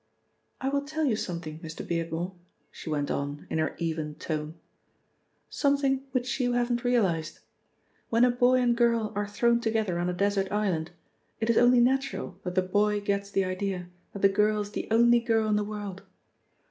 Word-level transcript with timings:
"I 0.59 0.69
will 0.69 0.81
tell 0.83 1.05
you 1.05 1.15
something, 1.15 1.59
Mr. 1.59 1.87
Beardmore," 1.87 2.33
she 2.71 2.89
went 2.89 3.11
on 3.11 3.45
in 3.51 3.59
her 3.59 3.75
even 3.77 4.15
tone. 4.15 4.55
"Something 5.47 6.05
which 6.11 6.39
you 6.39 6.53
haven't 6.53 6.83
realised. 6.83 7.37
When 8.09 8.25
a 8.25 8.31
boy 8.31 8.55
and 8.61 8.75
girl 8.75 9.13
are 9.15 9.27
thrown 9.27 9.59
together 9.59 9.99
on 9.99 10.09
a 10.09 10.13
desert 10.13 10.51
island, 10.51 10.89
it 11.39 11.51
is 11.51 11.57
only 11.59 11.81
natural 11.81 12.39
that 12.43 12.55
the 12.55 12.63
boy 12.63 12.99
gets 12.99 13.29
the 13.29 13.45
idea 13.45 13.89
that 14.13 14.23
the 14.23 14.29
girl 14.29 14.59
is 14.61 14.71
the 14.71 14.87
only 14.89 15.19
girl 15.19 15.47
in 15.47 15.55
the 15.55 15.63
world. 15.63 16.01